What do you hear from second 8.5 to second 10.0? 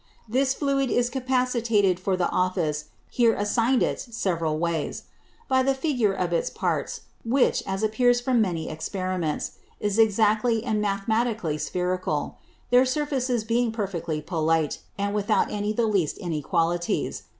Experiments, is